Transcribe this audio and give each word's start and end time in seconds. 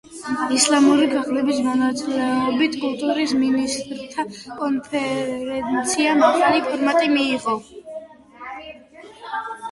ისლამური 0.57 1.07
ქვეყნების 1.09 1.57
მონაწილეობით, 1.65 2.77
კულტურის 2.85 3.33
მინისტრთა 3.41 4.25
კონფერენციამ 4.61 6.23
ახალი 6.29 6.63
ფორმატი 6.69 7.11
მიიღო. 7.13 7.55